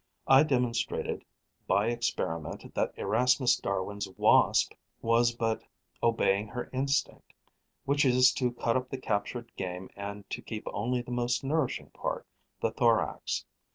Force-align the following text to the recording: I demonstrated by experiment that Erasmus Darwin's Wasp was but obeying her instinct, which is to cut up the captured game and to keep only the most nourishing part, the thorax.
I 0.25 0.41
demonstrated 0.41 1.23
by 1.67 1.89
experiment 1.89 2.73
that 2.73 2.91
Erasmus 2.97 3.57
Darwin's 3.57 4.09
Wasp 4.17 4.73
was 4.99 5.31
but 5.35 5.61
obeying 6.01 6.47
her 6.47 6.71
instinct, 6.73 7.33
which 7.85 8.03
is 8.03 8.33
to 8.33 8.51
cut 8.51 8.75
up 8.75 8.89
the 8.89 8.97
captured 8.97 9.51
game 9.57 9.91
and 9.95 10.27
to 10.31 10.41
keep 10.41 10.63
only 10.73 11.03
the 11.03 11.11
most 11.11 11.43
nourishing 11.43 11.91
part, 11.91 12.25
the 12.61 12.71
thorax. 12.71 13.45